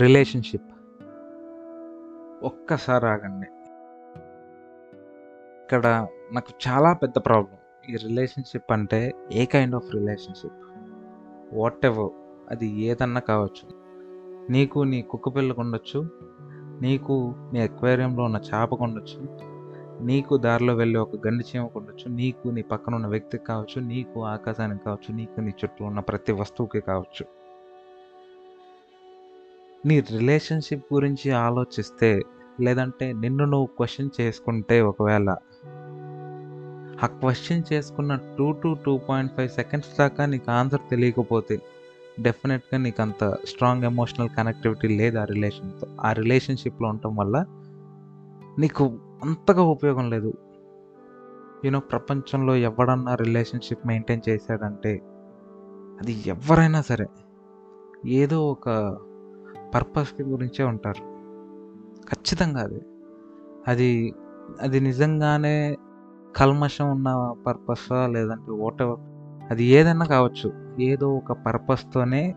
Relationship. 0.00 0.72
ఒక్కసారి 2.44 3.06
ఆగండి. 3.06 3.46
ఇక్కడ 5.62 6.06
నాకు 6.32 6.46
చాలా 6.68 6.92
పెద్ద 6.92 7.18
ప్రాబ్లం. 7.18 7.58
ఈ 7.94 7.96
రిలేషన్షిప్ 7.96 8.72
అంటే 8.72 9.14
ఏ 9.32 9.44
kind 9.44 9.74
of 9.74 9.94
relationship? 9.94 10.52
What 11.52 11.86
ever 11.86 12.10
అది 12.50 12.66
ఏదన్నా 12.66 13.20
కావచ్చు. 13.20 13.80
నీకు 14.50 14.78
నీ 14.80 15.02
కుక్క 15.02 15.28
పిల్లకు 15.28 15.60
ఉండొచ్చు 15.60 16.10
నీకు 16.82 17.34
నీ 17.52 17.60
అక్వేరియంలో 17.60 18.24
ఉన్న 18.24 18.36
చేప 18.36 18.82
ఉండొచ్చు 18.82 19.38
నీకు 20.00 20.36
దారిలో 20.36 20.74
వెళ్ళే 20.74 21.00
ఒక 21.00 21.26
గండి 21.26 21.44
చీమ 21.56 21.66
కొండొచ్చు 21.66 22.08
నీకు 22.08 22.48
నీ 22.48 22.62
పక్కన 22.62 22.94
ఉన్న 22.94 23.06
వ్యక్తికి 23.06 23.44
కావచ్చు 23.44 23.80
నీకు 23.82 24.24
ఆకాశానికి 24.24 24.84
కావచ్చు 24.84 25.14
నీకు 25.16 25.40
నీ 25.40 25.50
చుట్టూ 25.50 25.84
ఉన్న 25.84 26.00
ప్రతి 26.00 26.32
వస్తువుకి 26.32 26.80
కావచ్చు. 26.80 27.39
నీ 29.86 30.00
రిలేషన్షిప్ 30.00 30.94
గురించి 30.94 31.30
ఆలోచిస్తే 31.30 32.20
లేదంటే 32.60 33.12
నిన్ను 33.12 33.44
నువ్వు 33.44 33.66
క్వశ్చన్ 33.66 34.10
చేసుకుంటే 34.20 34.80
ఒకవేళ 34.80 35.28
ఆ 37.02 37.06
క్వశ్చన్ 37.06 37.62
చేసుకున్న 37.72 38.18
two 38.38 38.52
to 38.52 38.76
two 38.84 39.00
point 39.08 39.32
five 39.36 39.48
seconds 39.48 39.98
దాకా 39.98 40.26
నీకు 40.26 40.50
ఆన్సర్ 40.50 40.80
తెలియకపోతే 40.90 41.60
డెఫినెట్గా 42.20 42.78
నీకు 42.78 43.02
అంత 43.02 43.36
స్ట్రాంగ్ 43.44 43.84
ఎమోషనల్ 43.84 44.28
కనెక్టివిటీ 44.28 44.88
లేదు 44.88 45.18
ఆ 45.18 45.24
రిలేషన్తో. 45.24 45.86
ఆ 46.00 46.12
రిలేషన్షిప్లో 46.12 46.88
ఉండటం 46.88 47.16
వల్ల 47.16 47.44
నీకు 48.58 48.84
అంతగా 49.22 49.62
ఉపయోగం 49.62 50.10
లేదు. 50.10 50.34
యూనో 51.64 51.80
ప్రపంచంలో 51.80 52.56
ఎవడన్నా 52.56 53.14
రిలేషన్షిప్ 53.14 53.86
మెయింటైన్ 53.86 54.28
చేశాడంటే 54.28 54.92
అది 56.00 56.22
ఎవరైనా 56.26 56.80
సరే 56.82 57.06
ఏదో 58.06 58.50
ఒక 58.50 58.68
పర్పస్ 59.74 60.22
గురించే 60.22 60.64
ఉంటారు. 60.64 61.10
ఖచ్చితంగా 62.08 62.60
అది. 62.60 62.80
అది 63.68 64.14
అది 64.60 64.80
నిజంగానే 64.80 65.76
కల్మషం 66.36 66.90
ఉన్న 66.90 67.34
పర్పస్ 67.46 67.88
లేదంటే 68.06 68.52
వాట్ 68.52 68.82
అది 69.50 69.64
ఏదైనా 69.64 70.04
కావచ్చు. 70.04 70.52
ఏదో 70.82 71.14
ఒక 71.14 71.32
పర్పస్తోనే 71.32 72.34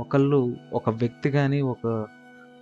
ఒకళ్ళు 0.00 0.56
ఒక 0.72 0.90
వ్యక్తి 0.90 1.30
కానీ 1.30 1.60
ఒక 1.60 2.06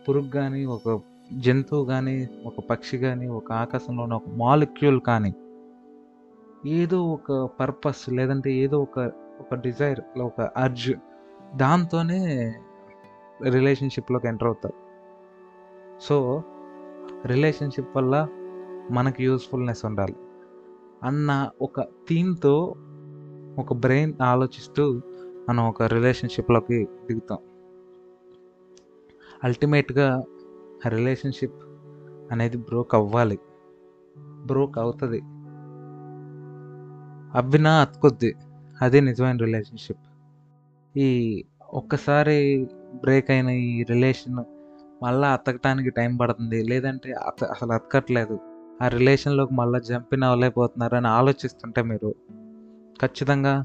పురుగు 0.09 0.29
కానీ 0.29 0.65
ఒక 0.65 1.01
జంతువు 1.33 1.85
కానీ 1.85 2.29
ఒక 2.47 2.55
పక్షి 2.71 2.99
కానీ 2.99 3.29
ఒక 3.29 3.53
ఆకాశంలో 3.53 4.03
ఉన్న 4.03 4.15
ఒక 4.15 4.29
మాలిక్యూల్ 4.37 5.01
కానీ 5.01 5.35
ఏదో 6.67 7.03
ఒక 7.03 7.51
పర్పస్ 7.61 8.11
లేదంటే 8.11 8.53
ఏదో 8.53 8.83
ఒక 8.83 8.99
ఒక 9.41 9.55
డిజైర్ 9.55 10.21
ఒక 10.21 10.41
అర్జ్ 10.41 10.93
దాంతోనే 11.57 12.55
రిలేషన్షిప్లోకి 13.45 14.29
ఎంటర్ 14.29 14.47
అవుతారు. 14.47 14.75
సో 16.01 16.43
రిలేషన్షిప్ 17.27 17.97
వల్ల 17.97 18.29
మనకి 18.91 19.25
యూస్ఫుల్నెస్ 19.25 19.85
ఉండాలి. 19.85 20.17
అన్న 21.03 21.51
ఒక 21.63 21.81
థీమ్తో 21.81 22.75
ఒక 23.59 23.73
బ్రెయిన్ 23.73 24.15
ఆలోచిస్తూ 24.23 25.01
మనం 25.49 25.69
ఒక 25.69 25.83
రిలేషన్షిప్లోకి 25.83 26.85
దిగుతాం. 26.85 27.39
అల్టిమేట్గా 29.45 30.25
రిలేషన్షిప్ 30.89 31.63
అనేది 32.33 32.57
బ్రోక్ 32.57 32.95
అవ్వాలి. 32.95 33.39
బ్రోక్ 34.19 34.79
అవుతుంది. 34.79 35.21
అవ్వినా 37.39 37.81
అతుకొద్ది. 37.81 38.35
అదే 38.83 39.01
నిజమైన 39.01 39.37
రిలేషన్షిప్ 39.37 39.99
ఈ 40.97 41.45
ఒక్కసారి 41.71 42.69
బ్రేక్ 42.95 43.31
అయిన 43.31 43.49
ఈ 43.49 43.83
రిలేషన్ 43.83 44.45
మళ్ళీ 45.03 45.29
అతకటానికి 45.29 45.91
టైం 45.91 46.17
పడుతుంది. 46.17 46.63
లేదంటే 46.63 47.13
అత 47.13 47.45
అసలు 47.45 47.73
అతకట్లేదు. 47.73 48.39
ఆ 48.83 48.89
రిలేషన్లోకి 48.89 49.55
మళ్ళీ 49.55 49.81
జంపిన 49.81 50.25
అవ్వలేకపోతున్నారు 50.25 50.95
అని 50.95 51.07
ఆలోచిస్తుంటే 51.07 51.83
మీరు 51.83 52.15
ఖచ్చితంగా 53.03 53.65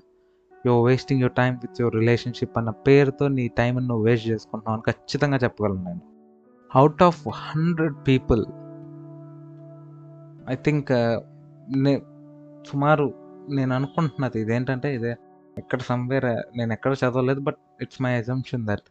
you're 0.65 0.91
wasting 0.91 1.21
your 1.21 1.33
time 1.33 1.53
with 1.53 1.81
your 1.81 1.95
relationship 1.95 2.57
అన్న 2.57 2.69
పేరుతో 2.69 3.27
నీ 3.27 3.47
టైంని 3.47 3.87
నువ్వు 3.87 4.05
వేస్ట్ 4.05 4.27
చేసుకుంటున్నావు 4.27 4.79
అని 4.79 4.93
ఖచ్చితంగా 4.93 5.37
చెప్పగలను 5.37 5.83
నేను. 5.83 6.01
Out 6.75 7.03
of 7.03 7.27
hundred 7.27 7.93
people 8.07 8.45
I 10.49 10.55
think 10.55 10.91
నే 11.77 12.01
సుమారు 12.67 13.13
నేను 13.49 13.75
అనుకుంటున్నది 13.75 14.41
ఇదేంటంటే 14.41 14.95
ఇదే. 14.95 15.15
ఎక్కడ 15.57 15.79
సమ్వేర్ 15.79 16.25
నేను 16.57 16.73
ఎక్కడ 16.73 16.93
చదవలేదు 16.93 17.39
but 17.39 17.55
it's 17.81 18.01
my 18.01 18.13
assumption 18.13 18.67
that 18.67 18.87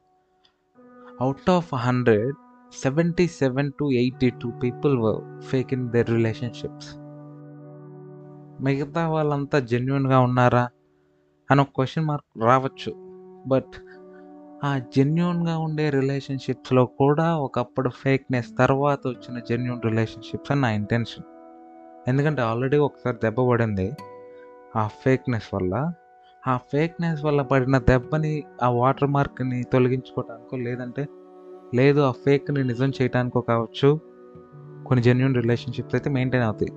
out 1.21 1.51
of 1.51 1.75
hundred 1.75 2.35
seventy 2.83 3.27
seven 3.27 3.73
to 3.73 3.85
eighty 3.85 4.31
two 4.31 4.51
people 4.51 4.97
fake 5.41 5.73
in 5.73 5.89
their 5.91 6.11
relationships 6.11 6.97
మిగతా 8.61 9.09
వాళ్ళంతా 9.09 9.59
జెన్యున్గా 9.59 10.19
ఉన్నారా 10.19 10.69
అని 11.51 11.61
ఒక 11.61 11.67
క్వశ్చన్ 11.75 12.07
మార్క్ 12.07 12.45
రావచ్చు. 12.45 12.93
బట్ 13.47 13.75
ఆ 14.65 14.79
జెన్యున్గా 14.79 15.59
ఉండే 15.59 15.91
రిలేషన్షిప్స్లో 15.91 16.87
కూడా 16.87 17.37
ఒకప్పుడు 17.37 17.89
ఫేక్నెస్ 17.89 18.57
తర్వాత 18.59 19.01
వచ్చిన 19.07 19.39
జెన్యున్ 19.39 19.83
రిలేషన్షిప్స్ 19.83 20.53
అని 20.53 20.61
నా 20.61 20.71
ఇంటెన్షన్ 20.71 21.25
ఎందుకంటే 22.09 22.43
ఆల్రెడీ 22.43 22.77
ఒకసారి 22.77 23.17
దెబ్బ 23.17 23.51
పడింది 23.51 23.93
ఆ 24.77 24.87
ఫేక్నెస్ 24.87 25.55
వల్ల. 25.55 25.93
ఆ 26.49 26.56
ఫేక్నెస్ 26.56 27.25
వల్ల 27.25 27.43
పడిన 27.43 27.78
దెబ్బని 27.78 28.44
ఆ 28.62 28.69
వాటర్ 28.69 29.10
మార్క్ని 29.10 29.62
తొలగించుకోవటానికో 29.62 30.56
లేదంటే 30.56 31.09
లేదు 31.75 32.00
ఆ 32.00 32.10
ఫేక్ని 32.10 32.65
నిజం 32.65 32.91
చేయటానికో 32.91 33.41
కావచ్చు 33.41 34.00
కొన్ని 34.87 35.03
జెన్యున్ 35.03 35.34
రిలేషన్షిప్స్ 35.34 35.94
అయితే 35.94 36.10
మెయింటైన్ 36.10 36.44
అవుతాయి. 36.44 36.72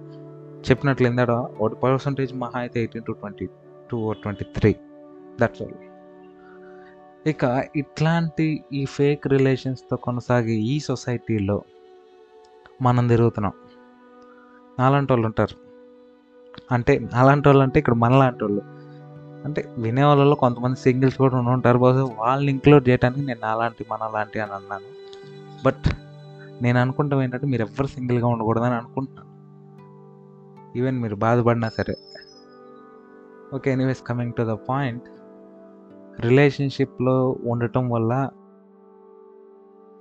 చెప్పినట్లు 0.70 1.08
ఇందాడ 1.08 1.32
ఒక 1.32 1.74
పర్సంటేజ్ 1.74 2.34
మహా 2.34 2.60
అయితే 2.60 2.80
eighteen 2.80 3.04
to 3.04 3.12
twenty 3.12 3.46
two 3.92 4.14
twenty 4.14 4.46
three 4.58 4.76
that's 5.42 5.62
all 5.62 5.76
ఇక 7.28 7.44
ఇట్లాంటి 7.76 8.64
ఈ 8.74 8.86
ఫేక్ 8.86 9.28
రిలేషన్స్తో 9.28 9.98
కొనసాగే 9.98 10.56
ఈ 10.74 10.80
సొసైటీలో 10.80 11.62
మనం 12.82 13.08
తిరుగుతున్నాం. 13.08 13.54
నాలాంటి 14.80 15.14
వాళ్ళు 15.14 15.28
ఉంటారు 15.28 15.56
అంటే 16.72 17.00
నాలాంటి 17.00 17.48
వాళ్ళు 17.50 17.64
అంటే 17.64 17.80
ఇక్కడ 17.80 17.94
మనలాంటి 17.94 18.44
వాళ్ళు 18.44 18.64
అంటే 19.48 19.74
వినే 19.78 20.04
వాళ్ళలో 20.04 20.36
కొంతమంది 20.36 20.80
సింగిల్స్ 20.80 21.18
కూడా 21.18 21.38
ఉండి 21.38 21.50
ఉంటారు. 21.50 21.78
బహుశా 21.78 22.16
వాళ్ళని 22.20 22.52
ఇంక్లూడ్ 22.52 22.90
చేయడానికి 22.90 23.22
నేను 23.22 23.40
నాలాంటి 23.40 23.86
మనలాంటి 23.92 24.40
అని 24.40 24.52
అన్నాను. 24.52 24.90
బట్ 25.66 25.90
నేను 26.62 26.80
అనుకుంటాం 26.80 27.22
ఏంటంటే 27.22 27.48
మీరు 27.48 27.62
ఎవ్వరు 27.62 27.88
సింగిల్గా 27.88 28.28
ఉండకూడదని 28.28 28.74
అనుకుంటున్నాను. 28.74 29.28
ఈవెన్ 30.78 31.02
మీరు 31.02 31.16
బాధపడినా 31.16 31.70
సరే. 31.70 31.98
Okay 33.56 33.72
anyways 33.72 34.08
coming 34.08 34.34
to 34.34 34.44
the 34.44 34.58
point 34.70 35.04
రిలేషన్షిప్లో 36.22 37.36
ఉండటం 37.46 37.90
వల్ల 37.90 38.30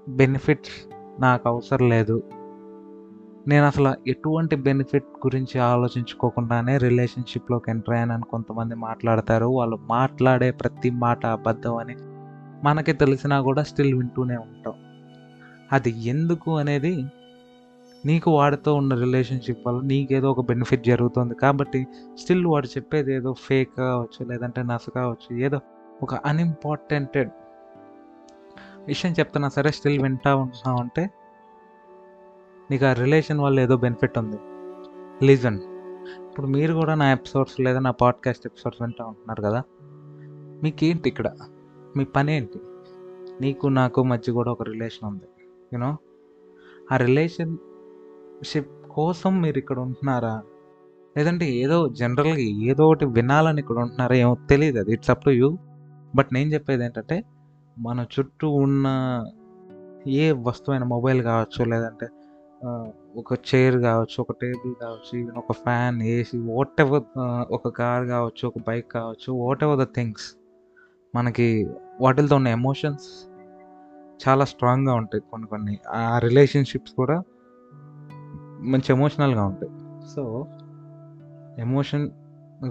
బెనిఫిట్స్ 0.09 0.95
నాకు 1.21 1.49
అవసరం 1.49 1.89
లేదు. 1.89 2.23
నేను 3.49 3.67
అసలు 3.67 3.95
ఎటువంటి 4.07 4.57
బెనిఫిట్ 4.57 5.05
గురించి 5.05 5.59
ఆలోచించుకోకుండానే 5.61 6.79
రిలేషన్షిప్లోకి 6.79 7.71
ఎంటర్ 7.71 7.95
అయ్యానని 7.95 8.23
కొంతమంది 8.23 8.75
మాట్లాడతారు. 8.75 9.47
వాళ్ళు 9.47 9.77
మాట్లాడే 9.77 10.51
ప్రతి 10.51 10.91
మాట 10.91 11.27
అబద్ధం 11.27 11.77
అని 11.77 11.97
మనకి 12.65 12.93
తెలిసినా 12.93 13.41
కూడా 13.41 13.63
స్టిల్ 13.63 13.95
వింటూనే 13.95 14.37
ఉంటాం. 14.37 14.75
అది 15.73 15.91
ఎందుకు 15.91 16.59
అనేది 16.59 17.07
నీకు 18.05 18.31
వాడితో 18.31 18.75
ఉన్న 18.75 18.95
రిలేషన్షిప్ 18.95 19.67
వల్ల 19.67 19.81
నీకేదో 19.81 20.31
ఒక 20.31 20.41
బెనిఫిట్ 20.41 20.85
జరుగుతుంది. 20.85 21.35
కాబట్టి 21.35 21.87
స్టిల్ 22.15 22.47
వాడు 22.47 22.67
చెప్పేది 22.67 23.15
ఏదో 23.15 23.33
ఫేక్ 23.33 23.71
కావచ్చు 23.79 24.31
లేదంటే 24.31 24.63
నస 24.63 24.87
కావచ్చు 24.95 25.37
ఏదో 25.37 25.61
ఒక 26.03 26.15
అన్ఇంపార్టెంటెడ్ 26.15 27.31
విషయం 28.87 29.13
చెప్తున్నా 29.13 29.49
సరే 29.49 29.71
స్టిల్ 29.71 30.03
వింటా 30.03 30.35
ఉంటున్నావు 30.35 30.79
అంటే 30.79 31.11
నీకు 32.71 32.85
ఆ 32.85 32.93
రిలేషన్ 32.93 33.41
వల్ల 33.41 33.61
ఏదో 33.61 33.77
బెనిఫిట్ 33.77 34.19
ఉంది. 34.19 34.37
లిజన్ 35.27 35.61
ఇప్పుడు 36.29 36.47
మీరు 36.47 36.75
కూడా 36.75 36.95
నా 36.95 37.13
ఎపిసోడ్స్ 37.13 37.61
లేదా 37.61 37.79
నా 37.79 37.91
పాడ్కాస్ట్ 37.91 38.47
ఎపిసోడ్స్ 38.47 38.83
వింటూ 38.83 39.05
ఉంటున్నారు 39.05 39.43
కదా? 39.43 39.63
మీకేంటి 40.63 41.09
ఇక్కడ? 41.09 41.31
మీ 41.97 42.05
పని 42.05 42.37
ఏంటి? 42.37 42.61
నీకు 43.41 43.67
నాకు 43.67 44.03
మధ్య 44.03 44.33
కూడా 44.33 44.53
ఒక 44.53 44.63
రిలేషన్ 44.63 45.09
ఉంది 45.09 45.25
యూనో 45.73 45.97
ఆ 46.93 46.97
రిలేషన్షిప్ 46.97 48.89
కోసం 48.91 49.43
మీరు 49.43 49.59
ఇక్కడ 49.59 49.79
ఉంటున్నారా? 49.79 50.43
లేదంటే 51.17 51.47
ఏదో 51.51 51.89
జనరల్గా 51.89 52.39
ఏదో 52.39 52.87
ఒకటి 52.87 53.07
వినాలని 53.07 53.61
ఇక్కడ 53.61 53.79
ఉంటున్నారా? 53.79 54.17
ఏమో 54.17 54.37
తెలియదు 54.51 54.79
అది. 54.79 54.93
It's 54.93 55.11
up 55.11 55.25
to 55.25 55.31
you 55.31 55.59
but 56.15 56.27
నేను 56.33 56.55
చెప్పేది 56.55 56.85
ఏంటంటే 56.85 57.25
మన 57.79 58.07
చుట్టూ 58.19 58.49
ఉన్న 58.49 58.87
ఏ 60.07 60.33
వస్తువైన 60.33 60.85
మొబైల్ 60.85 61.23
కావచ్చు 61.23 61.65
లేదంటే 61.65 62.09
ఒక 63.17 63.33
చైర్ 63.33 63.77
కావచ్చు 63.79 64.17
ఒక 64.21 64.33
టేబుల్ 64.33 64.75
కావచ్చు 64.81 65.19
ఈవెన్ 65.19 65.37
ఒక 65.37 65.53
ఫ్యాన్ 65.53 66.03
ఏసీ 66.03 66.39
వాట్ 66.39 66.81
ఎవర్ 66.81 67.03
ఒక 67.51 67.69
కార్ 67.69 68.07
కావచ్చు 68.07 68.49
ఒక 68.49 68.59
బైక్ 68.67 68.89
కావచ్చు 68.89 69.33
వాట్ 69.33 69.63
ఎవర్ 69.63 69.79
ద 69.79 69.87
థింగ్స్ 69.95 70.37
మనకి 71.15 71.71
వాటితో 72.01 72.37
ఉన్న 72.37 72.49
ఎమోషన్స్ 72.49 73.31
చాలా 74.21 74.45
స్ట్రాంగ్‌గా 74.45 74.95
ఉంటాయి 74.95 75.21
కొన్ని 75.31 75.49
కొన్ని. 75.49 75.79
ఆ 75.89 76.19
రిలేషన్‌షిప్స్ 76.19 76.95
కూడా 76.95 77.23
మంచి 78.61 78.93
ఎమోషనల్‌గా 78.93 79.47
ఉంటాయి. 79.47 79.73
సో, 80.15 80.47
ఎమోషన్ 81.59 82.11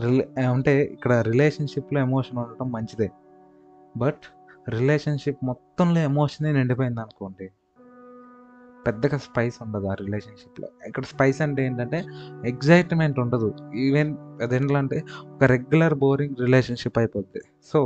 రిలే 0.01 0.43
అంటే 0.43 0.83
ఇక్కడ 0.83 1.13
రిలేషన్‌షిప్‌లో 1.13 1.99
ఎమోషన్ 1.99 2.37
ఉండటం 2.37 2.71
మంచిదే. 2.71 3.11
బట్ 3.97 4.23
రిలేషన్‌షిప్ 4.69 5.37
మొత్తంలో 5.43 6.01
ఎమోషనే 6.01 6.51
నిండిపోయింది 6.51 7.01
అనుకోండి 7.01 7.51
పెద్దగా 8.85 9.17
స్పైస్ 9.17 9.57
ఉండదు 9.61 9.87
ఆ 9.87 9.93
రిలేషన్‌షిప్‌లో. 9.93 10.67
ఇక్కడ 10.87 11.03
స్పైస్ 11.03 11.41
అంటే 11.41 11.65
ఏంటంటే 11.65 11.99
ఎగ్జైట్మెంట్ 12.45 13.19
ఉండదు. 13.19 13.49
ఈవెన్ 13.75 14.11
అదెట్లా 14.41 14.79
అంటే 14.79 14.99
ఒక 15.33 15.43
రెగ్యులర్ 15.45 15.95
బోరింగ్ 15.95 16.35
రిలేషన్‌షిప్ 16.39 16.97
అయిపోద్ది. 16.97 17.41
So, 17.65 17.79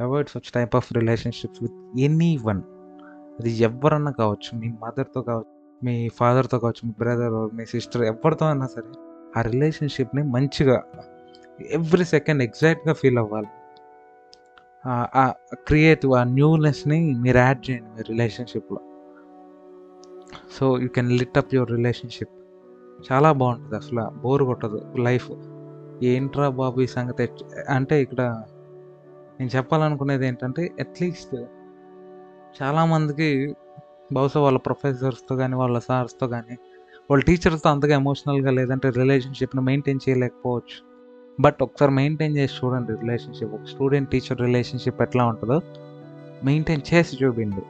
avoid 0.00 0.28
such 0.28 0.50
type 0.52 0.76
of 0.76 0.92
relationships 0.92 1.62
with 1.62 1.78
anyone 2.44 2.62
అది 3.40 3.50
ఎవరన్నా 3.62 4.10
కావచ్చు. 4.12 4.50
మీ 4.58 4.68
మదర్‌తో 4.84 5.22
కావచ్చు, 5.22 5.52
మీ 5.82 6.08
ఫాదర్‌తో 6.18 6.58
కావచ్చు, 6.58 6.82
మీ 6.86 6.94
బ్రదర్, 6.98 7.36
మీ 7.54 7.66
సిస్టర్ 7.66 8.04
ఎవరితో 8.04 8.46
అయినా 8.46 8.66
సరే 8.66 8.90
ఆ 9.36 9.42
రిలేషన్‌షిప్‌ని 9.42 10.22
మంచిగా 10.36 10.78
ఎవ్రీ 11.72 12.04
సెకండ్ 12.06 12.42
ఎగ్జాక్ట్గా 12.42 12.94
ఫీల్ 12.94 13.18
అవ్వాలి. 13.18 13.50
ఆ 15.16 15.24
క్రియేటివ్ 15.68 16.12
ఆ 16.14 16.24
న్యూనెస్‌ని 16.34 16.98
మీరు 17.22 17.38
యాడ్ 17.38 17.70
చేయండి 17.70 17.90
మీ 17.96 18.02
రిలేషన్‌షిప్‌లో. 18.02 18.80
So, 20.50 20.78
you 20.78 20.88
can 20.88 21.10
lit 21.18 21.38
up 21.38 21.54
your 21.54 21.70
relationship. 21.70 22.34
చాలా 23.10 23.32
బాగుంటుంది 23.32 23.76
అసల 23.76 24.00
బోర్ 24.22 24.42
కొట్టదు 24.42 24.78
లైఫ్. 24.98 25.28
ఏంట్రా 26.02 26.48
బాబు 26.58 26.80
ఈ 26.80 26.86
సంగతి 26.86 27.24
అంటే 27.68 28.00
ఇక్కడ 28.02 28.22
నేను 29.38 29.50
చెప్పాలనుకునేది 29.56 30.26
ఏంటంటే 30.26 30.62
అట్‌లీస్ట్ 30.80 31.34
చాలామందికి 32.60 33.28
బహుశా 34.12 34.40
వాళ్ళ 34.40 34.58
ప్రొఫెసర్స్‌తో 34.58 35.36
కానీ 35.36 35.56
వాళ్ళ 35.56 35.78
సార్స్‌తో 35.78 36.28
కానీ 36.28 36.54
వాళ్ళ 37.10 37.20
టీచర్స్‌తో 37.22 37.68
అంతగా 37.68 37.94
ఎమోషనల్‌గా 37.94 38.50
లేదంటే 38.50 38.88
రిలేషన్‌షిప్‌ని 38.90 39.62
మెయింటైన్ 39.62 40.00
చేయలేకపోవచ్చు. 40.06 40.78
బట్ 41.38 41.62
ఒకసారి 41.62 41.92
మెయింటైన్ 41.92 42.36
చేసి 42.36 42.54
చూడండి 42.60 42.92
రిలేషన్‌షిప్. 43.00 43.52
ఒక 43.54 43.64
స్టూడెంట్ 43.64 44.10
టీచర్ 44.10 44.40
రిలేషన్‌షిప్ 44.40 45.02
ఎట్లా 45.02 45.24
ఉంటుందో 45.24 45.58
మెయింటైన్ 46.44 46.82
చేసి 46.90 47.16
చూపింది 47.24 47.62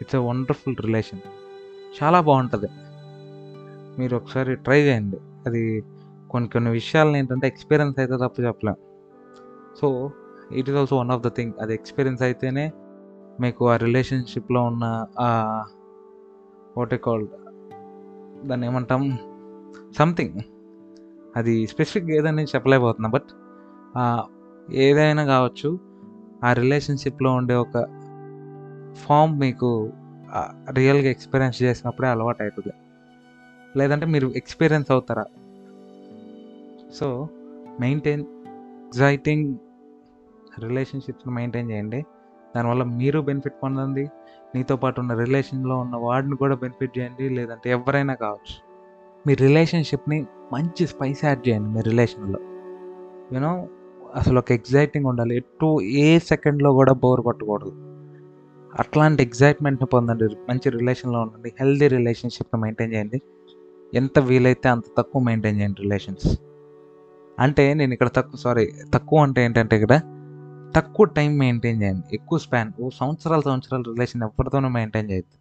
ఇట్స్ 0.00 0.14
అ 0.14 0.22
వండర్‌ఫుల్ 0.28 0.76
రిలేషన్. 0.80 1.22
చాలా 1.96 2.20
బాగుంటుంది 2.20 2.68
మీరు 3.98 4.16
ఒకసారి 4.16 4.54
ట్రై 4.56 4.80
చేయండి. 4.80 5.18
అది 5.46 5.62
కొన్ని 6.30 6.48
కొన్ని 6.48 6.70
విషయాలను 6.70 7.16
ఏంటంటే 7.16 7.46
ఎక్స్‌పీరియన్స్ 7.46 7.98
అయితే 7.98 8.16
తప్పు 8.16 8.42
చెప్పలేం. 8.42 8.76
So, 9.80 9.88
it 10.52 10.70
is 10.70 10.76
also 10.76 10.96
one 10.96 11.10
of 11.10 11.22
the 11.22 11.30
thing. 11.34 11.54
అది 11.60 11.74
ఎక్స్‌పీరియన్స్ 11.74 12.22
అయితేనే 12.22 12.64
మీకు 13.40 13.70
ఆ 13.70 13.76
రిలేషన్‌షిప్‌లో 13.76 14.62
ఉన్న 14.62 14.84
ఆహ్, 15.18 15.64
వాట్ 16.76 16.94
కాల్డ్ 16.98 17.32
దాన్ని 18.44 18.66
ఏమంటాం 18.66 19.02
సంథింగ్. 19.98 20.38
అది 21.36 21.66
స్పెసిఫిక్ 21.66 22.10
ఏదని 22.10 22.44
చెప్పలేకపోతున్నా. 22.44 23.08
బట్ 23.08 23.30
ఏదైనా 24.80 25.24
కావచ్చు. 25.24 25.70
ఆ 26.44 26.52
రిలేషన్‌షిప్‌లో 26.52 27.32
ఉండే 27.32 27.54
ఒక 27.56 27.76
ఫామ్ 28.96 29.40
మీకు 29.40 29.70
రియల్‌గా 30.76 31.08
ఎక్స్‌పీరియన్స్ 31.08 31.62
చేసినప్పుడే 31.62 32.08
అలవాటు 32.08 32.42
అవుతుంది 32.42 32.72
లేదంటే 33.76 34.06
మీరు 34.06 34.32
ఎక్స్‌పీరియన్స్ 34.36 34.90
అవుతారా? 34.90 35.26
సో, 36.94 37.28
మెయింటైన్ 37.80 38.24
ఎక్సైటింగ్ 38.86 39.56
రిలేషన్‌షిప్స్‌ని 40.58 41.34
మెయింటైన్ 41.34 41.70
చేయండి. 41.70 42.04
దానివల్ల 42.56 42.82
మీరు 42.82 43.20
బెనిఫిట్ 43.20 43.62
పొందండి. 43.62 44.04
నీతో 44.54 44.76
పాటు 44.76 45.00
ఉన్న 45.00 45.14
రిలేషన్‌లో 45.14 45.78
ఉన్న 45.78 45.96
వాడిని 45.96 46.36
కూడా 46.36 46.54
బెనిఫిట్ 46.54 46.98
చేయండి. 46.98 47.28
లేదంటే 47.28 47.70
ఎవరైనా 47.70 48.14
కావచ్చు. 48.14 48.54
మీ 49.26 49.34
రిలేషన్‌షిప్‌ని 49.34 50.26
మంచి 50.52 50.86
స్పైస్ 50.86 51.24
యాడ్ 51.24 51.48
చేయండి 51.48 51.68
మీ 51.68 51.80
రిలేషన్‌లో. 51.80 52.40
యూనో 53.32 53.68
అసలు 54.14 54.38
ఒక 54.38 54.52
ఎగ్జైటింగ్ 54.52 55.06
ఉండాలి. 55.06 55.36
ఎటు 55.36 55.80
ఏ 55.82 56.18
సెకండ్‌లో 56.18 56.72
కూడా 56.72 56.92
బోర్ 56.92 57.20
కొట్టకూడదు. 57.20 57.95
అట్లాంటి 58.76 59.22
ఎగ్జైట్మెంట్ని 59.22 59.86
పొందండి. 59.86 60.36
మంచి 60.48 60.70
రిలేషన్‌లో 60.70 61.20
ఉండండి. 61.20 61.48
హెల్దీ 61.60 61.88
రిలేషన్‌షిప్‌ని 61.88 62.60
మెయింటైన్ 62.60 62.92
చేయండి. 62.92 63.18
ఎంత 63.92 64.18
వీలైతే 64.18 64.68
అంత 64.68 64.84
తక్కువ 64.98 65.22
మెయింటైన్ 65.22 65.58
చేయండి 65.58 65.82
రిలేషన్స్. 65.82 66.26
అంటే 67.38 67.74
నేను 67.74 67.92
ఇక్కడ 67.92 68.08
తక్కువ 68.08 68.38
సారీ 68.38 68.64
తక్కువ 68.94 69.22
అంటే 69.22 69.44
ఏంటంటే 69.44 69.76
ఇక్కడ 69.76 69.94
తక్కువ 70.74 71.06
టైం 71.06 71.38
మెయింటైన్ 71.38 71.82
చేయండి. 71.82 72.04
ఎక్కువ 72.12 72.38
స్పాన్ 72.38 72.72
ఓ 72.80 72.90
సంవత్సరాల 72.90 73.40
సంవత్సరాల 73.40 73.82
రిలేషన్ 73.82 74.22
ఎవరితోనూ 74.22 74.68
మెయింటైన్ 74.68 75.10
చేయొద్దు. 75.10 75.36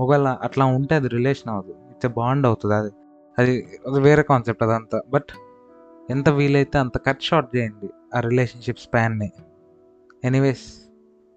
ఒకవేళ 0.00 0.28
అట్లా 0.42 0.64
ఉంటే 0.66 0.94
అది 0.94 1.08
రిలేషన్ 1.08 1.50
అవ్వదు. 1.50 1.74
ఇట్స్ 1.90 2.06
ఎ 2.06 2.08
బాండ్ 2.08 2.46
అవుతుంది 2.46 2.74
అది. 2.74 2.90
అది 3.38 3.54
అది 3.86 4.00
వేరే 4.00 4.22
కాన్సెప్ట్ 4.22 4.62
అదంతా. 4.62 5.00
బట్ 5.10 5.30
ఎంత 6.10 6.28
వీలైతే 6.28 6.78
అంత 6.78 6.96
కట్ 7.06 7.22
షార్ట్ 7.22 7.56
చేయండి. 7.56 7.88
ఆ 8.14 8.20
relationship 8.20 8.78
స్పాన్‌ని. 8.78 9.28
Anyways 10.24 10.66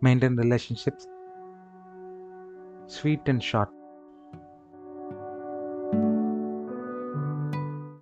maintain 0.01 0.37
relationships 0.37 1.07
sweet 2.97 3.29
and 3.29 3.43
short. 3.43 3.73